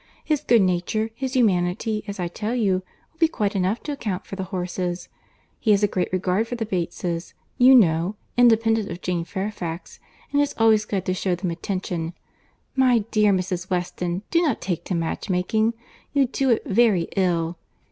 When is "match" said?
14.95-15.29